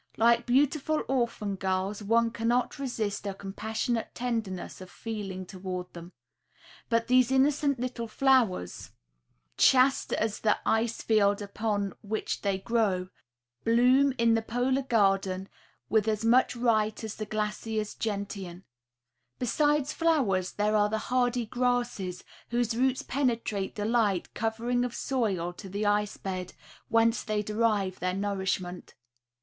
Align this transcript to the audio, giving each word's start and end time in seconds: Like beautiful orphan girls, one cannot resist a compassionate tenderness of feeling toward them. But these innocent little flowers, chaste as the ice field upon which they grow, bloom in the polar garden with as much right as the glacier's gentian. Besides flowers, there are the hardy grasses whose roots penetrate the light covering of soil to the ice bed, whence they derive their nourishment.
Like 0.17 0.47
beautiful 0.47 1.03
orphan 1.07 1.53
girls, 1.57 2.01
one 2.01 2.31
cannot 2.31 2.79
resist 2.79 3.27
a 3.27 3.35
compassionate 3.35 4.15
tenderness 4.15 4.81
of 4.81 4.89
feeling 4.89 5.45
toward 5.45 5.93
them. 5.93 6.13
But 6.89 7.05
these 7.05 7.31
innocent 7.31 7.79
little 7.79 8.07
flowers, 8.07 8.89
chaste 9.57 10.11
as 10.13 10.39
the 10.39 10.57
ice 10.67 11.03
field 11.03 11.39
upon 11.39 11.93
which 12.01 12.41
they 12.41 12.57
grow, 12.57 13.09
bloom 13.63 14.13
in 14.17 14.33
the 14.33 14.41
polar 14.41 14.81
garden 14.81 15.47
with 15.87 16.07
as 16.07 16.25
much 16.25 16.55
right 16.55 17.03
as 17.03 17.13
the 17.17 17.27
glacier's 17.27 17.93
gentian. 17.93 18.63
Besides 19.37 19.93
flowers, 19.93 20.53
there 20.53 20.75
are 20.75 20.89
the 20.89 20.97
hardy 21.13 21.45
grasses 21.45 22.23
whose 22.49 22.75
roots 22.75 23.03
penetrate 23.03 23.75
the 23.75 23.85
light 23.85 24.33
covering 24.33 24.83
of 24.83 24.95
soil 24.95 25.53
to 25.53 25.69
the 25.69 25.85
ice 25.85 26.17
bed, 26.17 26.53
whence 26.89 27.21
they 27.21 27.43
derive 27.43 27.99
their 27.99 28.15
nourishment. 28.15 28.95